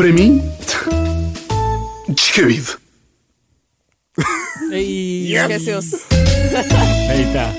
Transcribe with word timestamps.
Para 0.00 0.14
mim, 0.14 0.42
descabido. 2.08 2.78
Aí, 4.72 5.34
Esqueceu-se. 5.36 5.96
aí 7.10 7.22
está. 7.24 7.52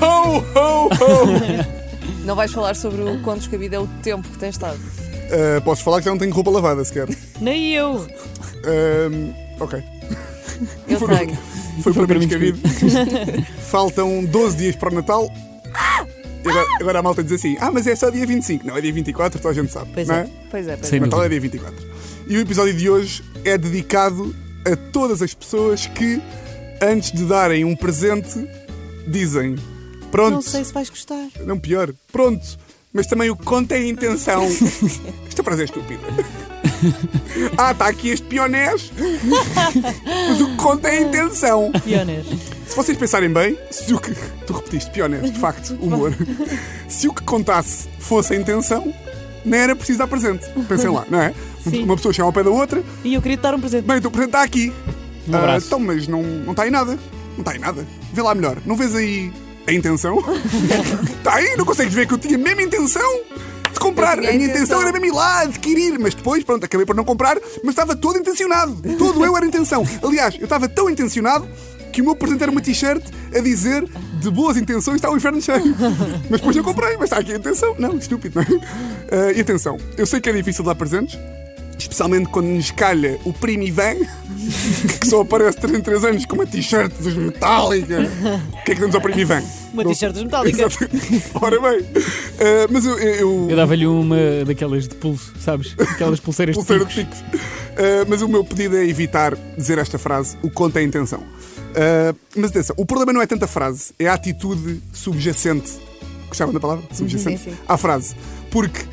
Ho, 0.00 0.38
ho, 0.38 0.86
ho! 0.86 2.24
Não 2.24 2.34
vais 2.34 2.50
falar 2.50 2.74
sobre 2.76 3.02
o 3.02 3.20
quão 3.20 3.36
descabido 3.36 3.74
é 3.74 3.78
o 3.78 3.86
tempo 4.02 4.26
que 4.26 4.38
tens 4.38 4.54
estado. 4.54 4.78
Uh, 4.78 5.60
posso 5.66 5.84
falar 5.84 5.98
que 5.98 6.06
já 6.06 6.12
não 6.12 6.18
tenho 6.18 6.32
roupa 6.32 6.50
lavada 6.50 6.82
sequer. 6.82 7.08
Nem 7.42 7.74
eu. 7.74 8.06
Um, 8.64 9.34
ok. 9.60 9.84
Eu 10.88 10.98
Foi- 10.98 11.14
tenho. 11.18 11.38
Foi 11.82 11.92
para 11.92 12.06
para 12.06 12.14
mim 12.18 12.20
mim 12.20 12.26
descabido. 12.26 12.58
Faltam 13.68 14.24
12 14.24 14.56
dias 14.56 14.76
para 14.76 14.90
o 14.90 14.94
Natal. 14.94 15.30
Agora, 16.48 16.66
agora 16.80 16.98
a 16.98 17.02
malta 17.02 17.22
diz 17.22 17.32
assim: 17.32 17.56
Ah, 17.60 17.70
mas 17.72 17.86
é 17.86 17.96
só 17.96 18.10
dia 18.10 18.26
25. 18.26 18.66
Não, 18.66 18.76
é 18.76 18.80
dia 18.80 18.92
24, 18.92 19.40
toda 19.40 19.52
a 19.52 19.54
gente 19.54 19.72
sabe. 19.72 19.90
Pois 19.92 20.06
não 20.08 20.14
é. 20.14 20.28
Pois 20.50 20.68
é, 20.68 20.76
pois 20.76 20.88
Sem 20.88 20.98
é. 20.98 21.00
Natal 21.00 21.24
é 21.24 21.28
dúvida. 21.28 21.40
dia 21.58 21.60
24. 21.60 21.86
E 22.28 22.36
o 22.36 22.40
episódio 22.40 22.74
de 22.74 22.88
hoje 22.90 23.22
é 23.44 23.56
dedicado 23.58 24.34
a 24.70 24.76
todas 24.76 25.22
as 25.22 25.32
pessoas 25.34 25.86
que, 25.86 26.20
antes 26.82 27.12
de 27.12 27.24
darem 27.24 27.64
um 27.64 27.74
presente, 27.76 28.48
dizem: 29.06 29.56
Pronto, 30.10 30.34
Não 30.34 30.42
sei 30.42 30.64
se 30.64 30.72
vais 30.72 30.88
gostar. 30.90 31.28
não 31.44 31.58
pior, 31.58 31.92
pronto, 32.12 32.44
mas 32.92 33.06
também 33.06 33.28
o 33.30 33.36
que 33.36 33.44
conta 33.44 33.74
é 33.74 33.78
a 33.78 33.86
intenção. 33.86 34.44
Esta 35.28 35.42
frase 35.42 35.62
é 35.62 35.64
estúpida. 35.64 36.00
Ah, 37.56 37.72
está 37.72 37.88
aqui 37.88 38.10
este 38.10 38.26
pionés, 38.26 38.92
mas 40.28 40.40
o 40.42 40.46
que 40.50 40.56
conta 40.56 40.88
é 40.88 40.98
a 40.98 41.00
intenção. 41.00 41.72
Pioneiros. 41.82 42.28
Se 42.68 42.74
vocês 42.76 42.98
pensarem 42.98 43.32
bem, 43.32 43.58
se 43.70 43.92
o 43.94 43.98
que. 43.98 44.12
Tu 44.46 44.52
repetiste, 44.52 44.90
pionés, 44.90 45.32
de 45.32 45.38
facto, 45.38 45.74
humor. 45.80 46.14
Se 46.88 47.08
o 47.08 47.14
que 47.14 47.22
contasse 47.22 47.88
fosse 47.98 48.34
a 48.34 48.36
intenção, 48.36 48.92
não 49.44 49.56
era 49.56 49.74
preciso 49.74 49.98
dar 49.98 50.06
presente. 50.08 50.46
Pensem 50.68 50.90
lá, 50.90 51.04
não 51.08 51.20
é? 51.20 51.32
Sim. 51.68 51.84
Uma 51.84 51.96
pessoa 51.96 52.12
chega 52.12 52.26
ao 52.26 52.32
pé 52.32 52.42
da 52.42 52.50
outra, 52.50 52.82
E 53.04 53.14
eu 53.14 53.22
queria 53.22 53.36
te 53.36 53.40
dar 53.40 53.54
um 53.54 53.60
presente. 53.60 53.84
bem, 53.86 53.96
o 53.96 54.00
teu 54.00 54.10
presente 54.10 54.28
está 54.30 54.42
aqui. 54.42 54.72
Um 55.28 55.34
Ah, 55.36 55.58
então, 55.58 55.80
mas 55.80 56.06
não, 56.06 56.22
não 56.22 56.50
está 56.52 56.64
aí 56.64 56.70
nada. 56.70 56.92
Não 57.32 57.38
está 57.40 57.52
aí 57.52 57.58
nada. 57.58 57.86
Vê 58.12 58.22
lá 58.22 58.34
melhor. 58.34 58.58
Não 58.64 58.76
vês 58.76 58.94
aí 58.94 59.32
a 59.66 59.72
intenção? 59.72 60.18
Está 61.18 61.34
aí? 61.34 61.56
Não 61.56 61.64
consegues 61.64 61.92
ver 61.92 62.06
que 62.06 62.14
eu 62.14 62.18
tinha 62.18 62.36
a 62.36 62.38
mesma 62.38 62.62
intenção 62.62 63.20
de 63.72 63.78
comprar. 63.80 64.16
A 64.16 64.20
minha 64.20 64.34
intenção 64.34 64.54
intenção. 64.54 64.82
era 64.82 64.92
mesmo 64.92 65.06
ir 65.06 65.10
lá 65.12 65.40
adquirir, 65.40 65.98
mas 65.98 66.14
depois, 66.14 66.44
pronto, 66.44 66.64
acabei 66.64 66.86
por 66.86 66.94
não 66.94 67.04
comprar, 67.04 67.36
mas 67.64 67.70
estava 67.72 67.96
todo 67.96 68.16
intencionado. 68.16 68.76
Todo 68.96 69.24
eu 69.24 69.36
era 69.36 69.44
intenção. 69.44 69.84
Aliás, 70.04 70.36
eu 70.36 70.44
estava 70.44 70.68
tão 70.68 70.88
intencionado 70.88 71.48
que 71.96 72.02
o 72.02 72.04
meu 72.04 72.14
presente 72.14 72.42
era 72.42 72.52
uma 72.52 72.60
t-shirt 72.60 73.02
a 73.34 73.40
dizer 73.40 73.82
de 74.20 74.30
boas 74.30 74.58
intenções 74.58 74.96
está 74.96 75.10
o 75.10 75.16
inferno 75.16 75.40
cheio. 75.40 75.74
Mas 76.28 76.40
depois 76.40 76.54
eu 76.54 76.62
comprei, 76.62 76.94
mas 76.98 77.04
está 77.04 77.16
aqui 77.18 77.32
a 77.32 77.36
intenção. 77.36 77.74
Não, 77.78 77.96
estúpido, 77.96 78.34
não 78.38 78.42
é? 78.42 78.60
Ah, 79.10 79.32
e 79.32 79.40
atenção, 79.40 79.78
eu 79.96 80.04
sei 80.04 80.20
que 80.20 80.28
é 80.28 80.32
difícil 80.34 80.62
dar 80.62 80.74
presentes, 80.74 81.18
especialmente 81.78 82.28
quando 82.28 82.48
nos 82.48 82.70
calha 82.70 83.18
o 83.24 83.32
primo 83.32 83.62
Ivan, 83.62 83.94
que 85.00 85.06
só 85.08 85.22
aparece 85.22 85.56
3 85.58 85.78
em 85.78 85.80
3 85.80 86.04
anos 86.04 86.26
com 86.26 86.34
uma 86.34 86.46
t-shirt 86.46 86.92
dos 87.00 87.14
Metallica. 87.14 88.10
O 88.52 88.64
que 88.64 88.72
é 88.72 88.74
que 88.74 88.80
damos 88.82 88.94
ao 88.94 89.00
primo 89.00 89.18
Ivan? 89.20 89.42
Uma 89.72 89.84
t-shirt 89.86 90.12
dos 90.12 90.24
Metallica. 90.24 90.66
Exato. 90.66 90.90
Ora 91.40 91.58
bem, 91.58 91.86
ah, 91.94 92.66
mas 92.70 92.84
eu. 92.84 92.98
eu, 92.98 93.46
Eu 93.48 93.56
dava-lhe 93.56 93.86
uma 93.86 94.16
daquelas 94.46 94.86
de 94.86 94.94
pulso, 94.96 95.32
sabes? 95.40 95.74
Aquelas 95.78 96.20
pulseiras 96.20 96.54
de 96.54 96.58
pulseira 96.60 96.84
de 96.84 96.94
picos. 96.94 97.20
picos. 97.22 97.40
Ah, 97.78 98.04
mas 98.06 98.20
o 98.20 98.28
meu 98.28 98.44
pedido 98.44 98.76
é 98.76 98.86
evitar 98.86 99.34
dizer 99.56 99.78
esta 99.78 99.98
frase, 99.98 100.36
o 100.42 100.50
conto 100.50 100.76
é 100.76 100.80
a 100.80 100.84
intenção. 100.84 101.22
Ah, 101.76 102.14
mas 102.34 102.50
atenção, 102.50 102.74
o 102.78 102.86
problema 102.86 103.12
não 103.12 103.20
é 103.20 103.26
tanto 103.26 103.44
a 103.44 103.48
frase, 103.48 103.92
é 103.98 104.08
a 104.08 104.14
atitude 104.14 104.82
subjacente. 104.92 105.72
Gostavam 106.28 106.52
da 106.52 106.58
palavra? 106.58 106.84
Subjacente? 106.92 107.42
Sim, 107.42 107.50
sim. 107.50 107.56
À 107.68 107.76
frase. 107.76 108.16
Porque 108.50 108.84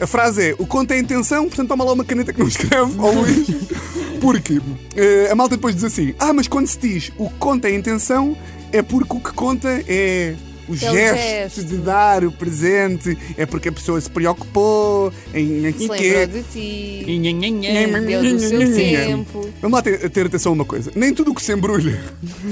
a 0.00 0.06
frase 0.06 0.50
é 0.50 0.54
o 0.58 0.66
conto 0.66 0.90
é 0.90 0.96
a 0.96 0.98
intenção, 0.98 1.44
portanto 1.46 1.68
toma 1.68 1.84
lá 1.84 1.92
uma 1.92 2.04
caneta 2.04 2.32
que 2.32 2.40
não 2.40 2.48
escreve 2.48 2.98
ao 2.98 3.12
Luís. 3.12 3.46
Porque 4.20 4.60
eh, 4.96 5.28
a 5.30 5.34
malta 5.34 5.56
depois 5.56 5.74
diz 5.74 5.84
assim: 5.84 6.14
Ah, 6.18 6.32
mas 6.32 6.48
quando 6.48 6.66
se 6.66 6.78
diz 6.78 7.12
o 7.18 7.28
que 7.28 7.36
conta 7.36 7.68
é 7.68 7.72
a 7.72 7.74
intenção, 7.74 8.36
é 8.72 8.82
porque 8.82 9.16
o 9.16 9.20
que 9.20 9.32
conta 9.32 9.68
é 9.86 10.34
o 10.68 10.72
É 10.72 10.74
o 10.74 10.78
gesto, 10.78 11.16
gesto. 11.56 11.64
de 11.64 11.76
dar 11.78 12.24
o 12.24 12.32
presente, 12.32 13.16
é 13.36 13.44
porque 13.46 13.68
a 13.68 13.72
pessoa 13.72 14.00
se 14.00 14.08
preocupou 14.10 15.12
em 15.32 15.46
Se 15.46 15.52
em 15.52 15.60
lembrou 15.60 15.96
quê. 15.98 16.26
de 16.26 16.42
ti. 16.42 17.04
Nhanhanhanhan. 17.06 18.02
Deu 18.04 18.22
do 18.22 18.38
seu 18.40 18.74
tempo. 18.74 19.48
Vamos 19.60 19.76
lá 19.76 19.82
ter, 19.82 20.08
ter 20.10 20.26
atenção 20.26 20.52
a 20.52 20.54
uma 20.54 20.64
coisa: 20.64 20.90
nem 20.94 21.12
tudo 21.14 21.30
o 21.30 21.34
que 21.34 21.42
se 21.42 21.52
embrulha 21.52 22.00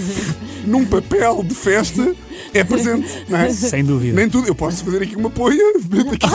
num 0.66 0.84
papel 0.84 1.42
de 1.42 1.54
festa 1.54 2.14
é 2.54 2.62
presente, 2.64 3.08
não 3.28 3.38
é? 3.38 3.50
Sem 3.52 3.84
dúvida. 3.84 4.14
Nem 4.14 4.28
tudo. 4.28 4.46
Eu 4.48 4.54
posso 4.54 4.84
fazer 4.84 5.02
aqui 5.02 5.16
uma 5.16 5.30
poia, 5.30 5.62
aqui, 5.70 6.26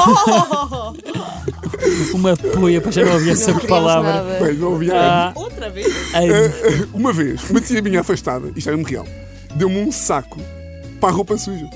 Uma 2.14 2.36
poia, 2.36 2.82
para 2.82 2.92
já 2.92 3.06
não 3.06 3.14
ouvia 3.14 3.34
essa 3.34 3.54
palavra. 3.54 4.40
bem, 4.46 4.54
não 4.56 4.76
havia 4.76 4.94
Ah, 4.96 5.32
Outra 5.36 5.70
vez? 5.70 5.88
ai, 6.14 6.28
Uh, 6.30 6.88
uma 6.94 7.14
vez, 7.14 7.50
uma 7.50 7.62
tia 7.62 7.82
minha 7.82 8.02
afastada, 8.02 8.52
isto 8.56 8.70
é 8.70 8.76
mesmo 8.76 8.88
real, 8.88 9.08
deu-me 9.56 9.78
um 9.80 9.92
saco 9.92 10.40
para 11.00 11.10
a 11.10 11.12
roupa 11.12 11.38
suja. 11.38 11.70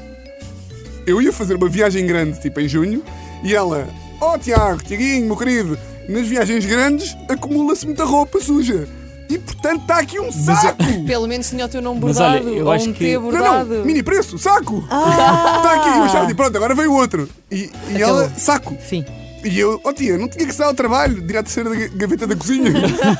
Eu 1.05 1.21
ia 1.21 1.33
fazer 1.33 1.55
uma 1.55 1.67
viagem 1.67 2.05
grande, 2.05 2.39
tipo 2.39 2.59
em 2.59 2.67
junho, 2.67 3.03
e 3.43 3.55
ela, 3.55 3.87
oh 4.19 4.37
Tiago, 4.37 4.83
Tiaguinho, 4.83 5.25
meu 5.25 5.35
querido, 5.37 5.77
nas 6.07 6.27
viagens 6.27 6.65
grandes 6.65 7.15
acumula-se 7.27 7.85
muita 7.85 8.03
roupa 8.05 8.39
suja. 8.39 8.87
E 9.29 9.37
portanto 9.39 9.81
está 9.83 9.97
aqui 9.99 10.19
um 10.19 10.29
saco! 10.31 10.83
Pelo 11.07 11.25
menos 11.27 11.49
tinha 11.49 11.65
o 11.65 11.69
teu 11.69 11.81
nome 11.81 12.01
Mas 12.03 12.17
bordado. 12.17 12.47
olha, 12.47 12.55
eu 12.55 12.65
ou 12.65 12.71
acho 12.71 12.89
um 12.89 12.93
que- 12.93 12.99
T 13.05 13.13
Não, 13.13 13.21
bordado. 13.21 13.73
não, 13.77 13.85
mini 13.85 14.03
preço, 14.03 14.37
saco! 14.37 14.83
Está 14.83 15.73
aqui, 15.75 15.89
eu 15.89 16.03
achava, 16.03 16.35
pronto, 16.35 16.55
agora 16.57 16.75
veio 16.75 16.93
outro. 16.93 17.29
E, 17.49 17.69
e 17.95 18.01
ela, 18.01 18.29
saco! 18.37 18.77
Sim. 18.87 19.05
E 19.43 19.57
eu, 19.57 19.79
oh 19.83 19.93
tia, 19.93 20.17
não 20.19 20.27
tinha 20.27 20.45
que 20.45 20.55
dar 20.55 20.65
ao 20.67 20.73
trabalho 20.73 21.19
de 21.21 21.33
ir 21.33 21.37
à 21.37 21.41
terceira 21.41 21.73
ga- 21.73 21.89
gaveta 21.95 22.27
da 22.27 22.35
cozinha 22.35 22.71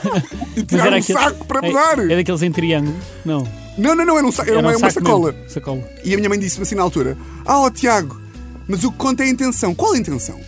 e 0.56 0.62
tirar 0.64 0.92
um 0.92 0.98
aquele- 0.98 1.18
saco 1.20 1.46
para 1.46 1.66
é, 1.66 1.70
mudar. 1.70 2.12
é 2.12 2.16
daqueles 2.18 2.42
em 2.44 2.52
triângulo? 2.52 2.96
Não. 3.26 3.48
Não, 3.78 3.96
não, 3.96 4.06
não, 4.06 4.18
era, 4.18 4.28
um 4.28 4.32
saco, 4.32 4.50
era, 4.50 4.60
Era 4.60 4.68
uma, 4.68 4.76
um 4.76 4.80
uma 4.80 4.92
saco 4.92 5.06
sacola. 5.06 5.36
Sacola. 5.48 5.90
E 6.04 6.14
a 6.14 6.18
minha 6.18 6.30
mãe 6.30 6.40
disse-me 6.40 6.64
assim 6.64 6.76
na 6.76 6.84
altura: 6.84 7.18
Ah, 7.46 7.60
ó 7.60 7.70
Tiago, 7.70 8.20
mas 8.68 8.84
o 8.84 8.92
que 8.92 8.98
conta 8.98 9.24
é 9.24 9.28
a 9.28 9.30
intenção. 9.30 9.74
Qual 9.74 9.94
a 9.94 9.98
intenção? 9.98 10.40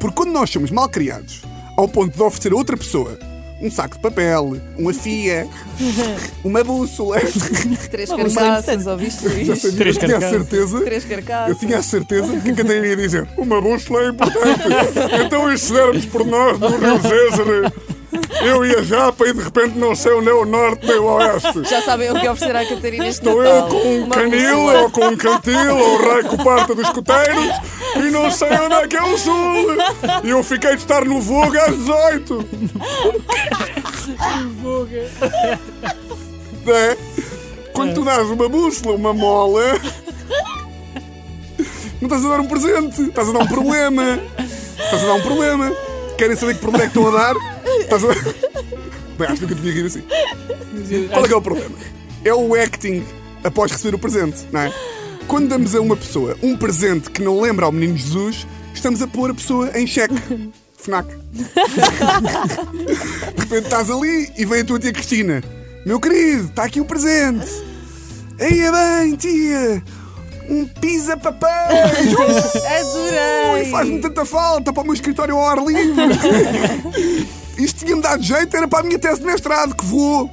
Porque 0.00 0.16
quando 0.16 0.32
nós 0.32 0.50
somos 0.50 0.70
mal 0.70 0.88
criados, 0.88 1.42
ao 1.76 1.86
ponto 1.88 2.16
de 2.16 2.22
oferecer 2.22 2.52
a 2.52 2.56
outra 2.56 2.76
pessoa 2.76 3.18
um 3.60 3.70
saco 3.70 3.96
de 3.96 4.00
papel, 4.00 4.56
uma 4.78 4.92
fia, 4.92 5.46
uma 6.42 6.64
bússola, 6.64 7.20
Três 7.90 8.08
carcaças, 8.08 8.86
ouviste 8.86 9.20
sabia, 9.60 9.76
Três 9.76 9.96
eu 9.96 10.02
tinha 10.02 10.16
a 10.16 10.20
certeza. 10.20 10.80
Três 10.80 11.04
carcaças. 11.04 11.48
Eu 11.50 11.54
tinha 11.56 11.78
a 11.78 11.82
certeza 11.82 12.40
que 12.40 12.50
a 12.50 12.54
Catarina 12.54 12.86
ia 12.86 12.96
dizer 12.96 13.28
Uma 13.36 13.60
bússola 13.60 14.04
é 14.04 14.08
importante 14.08 14.62
Então 15.26 15.56
se 15.56 15.72
dermos 15.72 16.06
por 16.06 16.26
nós 16.26 16.58
no 16.58 16.68
Rio 16.68 17.02
César 17.02 17.72
Eu 18.42 18.64
ia 18.64 18.82
já 18.82 19.12
para 19.12 19.28
e 19.28 19.32
de 19.34 19.42
repente 19.42 19.78
não 19.78 19.94
sei 19.94 20.12
onde 20.14 20.28
é 20.30 20.32
o 20.32 20.44
norte 20.44 20.86
nem 20.86 20.98
o 20.98 21.04
oeste 21.04 21.64
Já 21.68 21.82
sabem 21.82 22.10
o 22.10 22.18
que 22.18 22.28
oferecer 22.28 22.56
à 22.56 22.64
Catarina 22.66 23.06
este 23.06 23.20
Estou 23.26 23.42
eu 23.44 23.54
Natal. 23.54 23.68
com 23.68 23.76
um 23.88 24.04
Uma 24.04 24.14
canil 24.14 24.56
bússola. 24.56 24.80
ou 24.80 24.90
com 24.90 25.06
um 25.08 25.16
cantil 25.16 25.76
ou 25.76 25.94
o 25.94 26.12
rei 26.14 26.22
com 26.24 26.36
parte 26.38 26.74
dos 26.74 26.86
escuteiros 26.86 27.54
e 27.96 28.10
não 28.10 28.30
sei 28.30 28.48
onde 28.58 28.74
é 28.74 28.88
que 28.88 28.96
é 28.96 29.02
o 29.02 29.18
sul. 29.18 29.66
E 30.24 30.30
eu 30.30 30.42
fiquei 30.42 30.70
de 30.76 30.82
estar 30.82 31.04
no 31.04 31.20
Voga 31.20 31.64
às 31.66 31.76
18. 31.76 32.48
Não 36.64 36.74
é? 36.76 36.96
Quando 37.72 37.94
tu 37.94 38.04
dás 38.04 38.28
uma 38.28 38.48
bússola, 38.48 38.94
uma 38.96 39.12
mola, 39.14 39.62
não 42.00 42.06
estás 42.08 42.24
a 42.24 42.28
dar 42.28 42.40
um 42.40 42.46
presente, 42.46 43.02
estás 43.02 43.28
a 43.28 43.32
dar 43.32 43.40
um 43.40 43.46
problema. 43.46 44.18
Estás 44.82 45.02
a 45.02 45.06
dar 45.06 45.14
um 45.14 45.22
problema. 45.22 45.72
Querem 46.18 46.36
saber 46.36 46.54
que 46.54 46.60
problema 46.60 46.84
é 46.84 46.88
que 46.90 46.98
estão 46.98 47.14
a 47.14 47.18
dar? 47.18 47.59
Estás 47.90 48.04
a... 48.04 48.08
Bem, 49.18 49.26
acho 49.28 49.34
que 49.34 49.42
nunca 49.42 49.54
devia 49.56 49.72
rir 49.72 49.86
assim. 49.86 50.02
Qual 51.08 51.24
é 51.24 51.28
que 51.28 51.34
é 51.34 51.36
o 51.36 51.42
problema? 51.42 51.76
É 52.24 52.32
o 52.32 52.54
acting 52.54 53.04
após 53.42 53.72
receber 53.72 53.96
o 53.96 53.98
presente, 53.98 54.46
não 54.52 54.60
é? 54.60 54.72
Quando 55.26 55.48
damos 55.48 55.74
a 55.74 55.80
uma 55.80 55.96
pessoa 55.96 56.36
um 56.40 56.56
presente 56.56 57.10
que 57.10 57.20
não 57.20 57.40
lembra 57.40 57.66
ao 57.66 57.72
menino 57.72 57.98
Jesus, 57.98 58.46
estamos 58.72 59.02
a 59.02 59.08
pôr 59.08 59.32
a 59.32 59.34
pessoa 59.34 59.76
em 59.76 59.88
xeque. 59.88 60.14
FNAC. 60.78 61.08
De 61.34 61.42
repente 63.40 63.64
estás 63.64 63.90
ali 63.90 64.30
e 64.36 64.44
vem 64.44 64.60
a 64.60 64.64
tua 64.64 64.78
tia 64.78 64.92
Cristina. 64.92 65.42
Meu 65.84 65.98
querido, 65.98 66.44
está 66.44 66.64
aqui 66.64 66.80
o 66.80 66.84
presente. 66.84 67.50
Aí 68.38 68.60
é 68.60 68.70
bem, 68.70 69.16
tia. 69.16 69.82
Um 70.48 70.64
pizza 70.66 71.16
papéis. 71.16 72.14
Ui, 72.14 73.64
faz-me 73.64 73.96
Adorei! 73.96 74.00
tanta 74.00 74.24
falta 74.24 74.72
para 74.72 74.82
o 74.82 74.84
meu 74.84 74.94
escritório 74.94 75.34
ao 75.34 75.44
ar 75.48 75.58
livre. 75.58 75.94
Tinha-me 77.80 78.02
dado 78.02 78.22
jeito, 78.22 78.54
era 78.54 78.68
para 78.68 78.80
a 78.80 78.82
minha 78.82 78.98
tese 78.98 79.20
de 79.20 79.26
mestrado, 79.26 79.74
que 79.74 79.84
voou. 79.86 80.30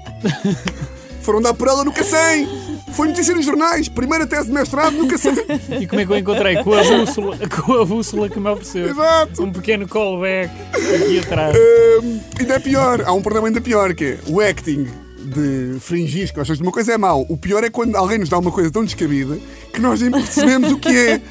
Foram 1.23 1.41
dar 1.41 1.53
por 1.53 1.69
ela 1.69 1.85
no 1.85 1.93
Cacém. 1.93 2.45
Foi 2.91 3.07
notícia 3.07 3.33
nos 3.33 3.45
jornais. 3.45 3.87
Primeira 3.87 4.27
tese 4.27 4.47
de 4.47 4.51
mestrado 4.51 4.97
no 4.97 5.07
Cacém. 5.07 5.33
E 5.79 5.87
como 5.87 6.01
é 6.01 6.05
que 6.05 6.11
eu 6.11 6.17
encontrei? 6.17 6.61
Com 6.61 6.73
a 6.73 6.83
bússola, 6.83 7.37
com 7.47 7.73
a 7.73 7.85
bússola 7.85 8.29
que 8.29 8.37
me 8.37 8.49
ofereceu. 8.49 8.89
Exato. 8.89 9.43
Um 9.43 9.51
pequeno 9.51 9.87
callback 9.87 10.51
aqui 10.73 11.19
atrás. 11.19 11.55
Hum, 11.55 12.19
ainda 12.37 12.55
é 12.55 12.59
pior. 12.59 13.01
Há 13.05 13.13
um 13.13 13.21
problema 13.21 13.47
ainda 13.47 13.61
pior, 13.61 13.93
que 13.93 14.05
é 14.05 14.19
o 14.27 14.41
acting 14.41 14.87
de 15.27 15.79
fringir 15.79 16.27
que 16.29 16.35
gostas 16.35 16.57
de 16.57 16.63
uma 16.63 16.71
coisa 16.71 16.93
é 16.93 16.97
mau. 16.97 17.25
O 17.29 17.37
pior 17.37 17.63
é 17.63 17.69
quando 17.69 17.95
alguém 17.95 18.17
nos 18.17 18.29
dá 18.29 18.37
uma 18.39 18.51
coisa 18.51 18.71
tão 18.71 18.83
descabida 18.83 19.37
que 19.73 19.79
nós 19.81 20.01
nem 20.01 20.09
percebemos 20.11 20.71
o 20.71 20.77
que 20.77 20.89
é. 20.89 21.21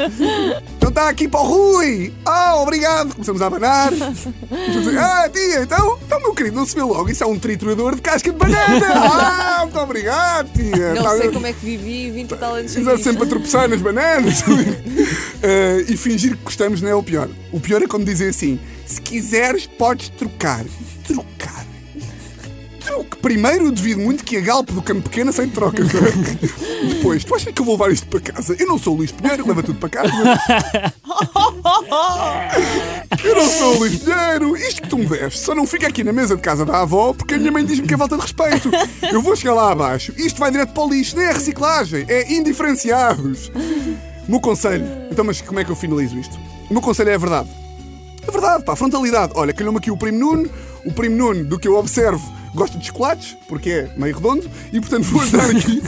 Então 0.77 0.91
está 0.91 1.09
aqui 1.09 1.27
para 1.29 1.41
o 1.41 1.45
Rui! 1.45 2.13
Ah, 2.25 2.57
obrigado! 2.57 3.13
Começamos 3.15 3.41
a 3.43 3.47
abanar. 3.47 3.93
Ah, 4.99 5.29
tia, 5.29 5.63
então, 5.63 5.99
então, 6.05 6.21
meu 6.21 6.35
querido, 6.35 6.57
não 6.57 6.67
se 6.67 6.75
vê 6.75 6.83
logo. 6.83 7.09
Isso 7.11 7.25
é 7.25 7.27
um 7.27 7.39
triturador 7.39 7.95
de 7.97 8.03
casca 8.03 8.31
de 8.31 8.39
banana! 8.39 8.87
Ah, 8.95 9.61
muito 9.63 9.79
obrigado, 9.79 10.49
tia! 10.53 10.95
Não 10.95 11.03
Tá- 11.03 11.17
sei 11.17 11.31
como 11.31 11.47
é 11.47 11.53
que 11.53 11.65
vivi 11.65 12.11
20 12.11 12.31
e 12.33 12.37
tal 12.37 12.55
anos 12.55 12.77
Exato, 12.77 13.03
sempre 13.03 13.23
a 13.25 13.27
tropeçar 13.27 13.69
nas 13.69 13.81
bananas. 13.81 14.45
Eh, 15.43 15.85
e 15.89 15.97
fingir 15.97 16.37
que 16.37 16.43
gostamos 16.45 16.81
não 16.81 16.89
é 16.89 16.95
o 16.95 17.03
pior. 17.03 17.29
O 17.53 17.61
pior 17.61 17.81
é 17.83 17.87
quando 17.87 18.05
dizem 18.05 18.29
assim: 18.29 18.59
se 18.87 19.01
quiseres, 19.01 19.67
podes 19.67 20.09
trocar. 20.09 20.65
Trocar. 21.07 21.36
Troque. 23.07 23.17
Primeiro, 23.23 23.67
eu 23.67 23.73
duvido 23.73 24.01
muito 24.01 24.25
que 24.25 24.37
a 24.37 24.41
Galp 24.41 24.71
do 24.71 24.83
Campo 24.83 25.03
Pequeno 25.09 25.33
sem 25.33 25.49
troca. 25.49 25.83
Depois, 26.89 27.25
tu 27.25 27.35
achas 27.35 27.53
que 27.53 27.61
eu 27.61 27.65
vou 27.65 27.75
levar 27.75 27.93
isto 27.93 28.07
para 28.07 28.21
casa? 28.21 28.57
Eu 28.59 28.67
não 28.67 28.79
sou 28.79 28.95
o 28.95 28.97
Luís 28.99 29.13
Pinheiro, 29.13 29.43
que 29.43 29.49
leva 29.49 29.63
tudo 29.63 29.79
para 29.79 29.89
casa. 29.89 30.13
Eu 33.25 33.35
não 33.35 33.49
sou 33.49 33.75
o 33.75 33.79
Luís 33.79 33.97
Pinheiro. 33.97 34.57
Isto 34.57 34.83
que 34.83 34.89
tu 34.89 34.99
me 34.99 35.07
deste 35.07 35.41
só 35.41 35.55
não 35.55 35.67
fica 35.67 35.87
aqui 35.87 36.05
na 36.05 36.13
mesa 36.13 36.37
de 36.37 36.43
casa 36.43 36.65
da 36.65 36.83
avó 36.83 37.13
porque 37.13 37.35
a 37.35 37.39
minha 37.39 37.53
mãe 37.53 37.65
diz-me 37.65 37.87
que 37.87 37.95
é 37.95 37.99
falta 37.99 38.17
de 38.17 38.23
respeito. 38.23 38.71
Eu 39.11 39.23
vou 39.23 39.35
chegar 39.37 39.55
lá 39.55 39.73
abaixo. 39.73 40.13
Isto 40.17 40.39
vai 40.39 40.51
direto 40.51 40.73
para 40.73 40.85
o 40.85 40.89
lixo. 40.89 41.17
Nem 41.17 41.27
é 41.27 41.33
reciclagem, 41.33 42.05
é 42.09 42.33
indiferenciados. 42.33 43.51
O 44.29 44.31
meu 44.31 44.41
conselho. 44.41 44.87
Então, 45.11 45.25
mas 45.25 45.41
como 45.41 45.61
é 45.61 45.65
que 45.65 45.71
eu 45.71 45.77
finalizo 45.77 46.19
isto? 46.19 46.37
O 46.69 46.73
meu 46.73 46.83
conselho 46.83 47.11
é 47.11 47.15
a 47.15 47.19
verdade. 47.19 47.49
A 48.27 48.31
verdade, 48.31 48.65
pá, 48.65 48.75
frontalidade. 48.75 49.33
Olha, 49.37 49.53
calhou-me 49.53 49.79
aqui 49.79 49.91
o 49.91 49.97
Primo 49.97 50.19
Nuno. 50.19 50.51
O 50.85 50.93
Primo 50.93 51.17
Nuno, 51.17 51.45
do 51.45 51.59
que 51.59 51.67
eu 51.67 51.77
observo, 51.77 52.33
gosta 52.57 52.77
de 52.79 52.87
chocolates, 52.87 53.37
porque 53.49 53.71
é 53.71 53.95
meio 53.97 54.15
redondo, 54.17 54.51
e 54.73 54.81
portanto 54.81 55.05
vou 55.05 55.25
dar 55.31 55.51
aqui. 55.55 55.83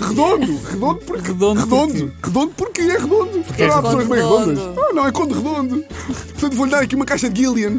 Redondo, 0.00 0.56
redondo 0.68 1.00
porque. 1.04 1.28
Redondo 1.28 1.60
redondo, 1.60 2.12
redondo 2.22 2.52
porque 2.56 2.80
é 2.82 2.98
redondo. 2.98 3.40
Porque 3.44 3.62
é 3.62 3.66
não 3.66 3.74
há 3.74 3.76
redondo. 3.76 3.96
pessoas 3.98 4.08
meio 4.08 4.22
redondas. 4.38 4.78
Ah, 4.78 4.92
não, 4.94 5.06
é 5.06 5.12
conde 5.12 5.34
redondo. 5.34 5.84
Portanto 6.32 6.56
vou-lhe 6.56 6.70
dar 6.70 6.80
aqui 6.82 6.94
uma 6.96 7.04
caixa 7.04 7.28
de 7.28 7.40
Gillian. 7.42 7.78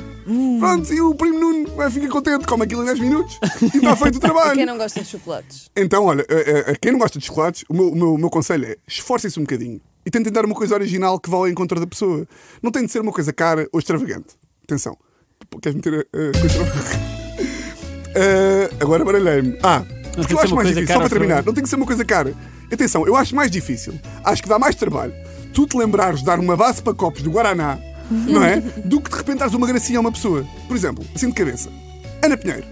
Pronto, 0.60 0.94
e 0.94 1.02
o 1.02 1.14
Primo 1.16 1.40
Nuno 1.40 1.76
vai 1.76 1.90
ficar 1.90 2.08
contente, 2.10 2.46
come 2.46 2.64
aquilo 2.64 2.82
em 2.84 2.86
10 2.86 3.00
minutos 3.00 3.38
e 3.62 3.78
está 3.78 3.96
feito 3.96 4.16
o 4.16 4.20
trabalho. 4.22 4.56
quem 4.56 4.66
não 4.66 4.78
gosta 4.78 5.02
de 5.02 5.08
chocolates? 5.10 5.70
Então, 5.76 6.06
olha, 6.06 6.26
a, 6.30 6.70
a- 6.70 6.72
a 6.74 6.76
quem 6.76 6.92
não 6.92 7.00
gosta 7.00 7.20
de 7.20 7.26
chocolates, 7.26 7.66
o 7.70 7.74
meu, 7.74 7.90
o 7.90 7.96
meu, 7.96 8.14
o 8.14 8.18
meu 8.18 8.30
conselho 8.30 8.66
é 8.66 8.78
esforcem-se 8.88 9.40
um 9.40 9.44
bocadinho 9.44 9.82
e 10.06 10.12
tentem 10.12 10.32
dar 10.32 10.46
uma 10.46 10.56
coisa 10.56 10.76
original 10.76 11.20
que 11.20 11.30
vá 11.30 11.38
ao 11.38 11.48
encontro 11.48 11.80
da 11.80 11.88
pessoa. 11.88 12.26
Não 12.62 12.72
tem 12.72 12.86
de 12.86 12.92
ser 12.92 13.00
uma 13.02 13.12
coisa 13.12 13.34
cara 13.34 13.68
ou 13.72 13.80
extravagante. 13.80 14.36
Atenção. 14.64 14.98
Queres 15.62 15.76
meter 15.76 15.94
a, 16.14 16.38
a 16.38 16.40
coisa? 16.40 17.23
Ah, 18.16 18.76
agora 18.80 19.04
baralhei-me. 19.04 19.58
Ah, 19.62 19.82
tem 19.82 20.12
porque 20.16 20.28
que 20.28 20.34
eu 20.34 20.40
acho 20.40 20.56
mais 20.56 20.68
difícil, 20.68 20.94
só 20.94 21.00
para 21.00 21.10
terminar, 21.10 21.44
não 21.44 21.54
tem 21.54 21.64
que 21.64 21.70
ser 21.70 21.76
uma 21.76 21.86
coisa 21.86 22.06
cara. 22.06 22.34
Atenção, 22.72 23.06
eu 23.06 23.16
acho 23.16 23.36
mais 23.36 23.52
difícil. 23.52 23.94
Acho 24.24 24.42
que 24.42 24.50
dá 24.50 24.58
mais 24.58 24.76
trabalho 24.76 25.14
tu 25.54 25.68
te 25.68 25.78
lembrares 25.78 26.20
de 26.20 26.26
dar 26.26 26.40
uma 26.40 26.58
base 26.58 26.82
para 26.82 26.94
copos 26.94 27.22
do 27.22 27.30
Guaraná, 27.32 27.78
não 28.10 28.44
é? 28.44 28.60
Do 28.84 29.00
que 29.00 29.10
de 29.10 29.16
repente 29.18 29.40
dares 29.40 29.54
uma 29.54 29.68
gracinha 29.68 30.00
a 30.00 30.02
uma 30.02 30.12
pessoa. 30.12 30.46
Por 30.68 30.76
exemplo, 30.76 31.06
assim 31.16 31.28
de 31.28 31.34
cabeça. 31.34 31.70
Ana 32.22 32.36
Pinheiro. 32.36 32.66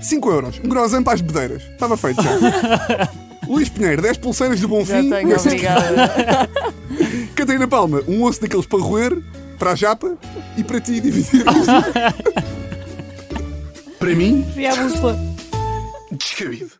5 0.00 0.30
euros. 0.30 0.60
Um 0.62 0.68
grosan 0.68 1.02
para 1.02 1.14
as 1.14 1.20
bedeiras. 1.20 1.62
Estava 1.62 1.96
feito 1.96 2.22
já. 2.22 2.30
Luís 3.48 3.68
Pinheiro, 3.68 4.02
10 4.02 4.18
pulseiras 4.18 4.60
do 4.60 4.68
Já 4.68 4.74
Bonfim. 4.74 5.10
tenho, 5.10 5.36
obrigada. 5.36 6.48
Catarina 7.34 7.66
Palma, 7.66 8.02
um 8.06 8.22
osso 8.22 8.40
daqueles 8.40 8.66
para 8.66 8.78
roer, 8.78 9.20
para 9.58 9.72
a 9.72 9.74
japa 9.74 10.16
e 10.56 10.62
para 10.62 10.80
ti 10.80 11.00
dividir. 11.00 11.44
Para 14.02 14.16
mim, 14.16 14.44
Fui 14.52 14.66
à 14.66 14.74
bússola. 14.74 15.16
descabido. 16.10 16.72